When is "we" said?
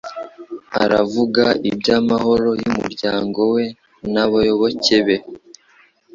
3.53-3.63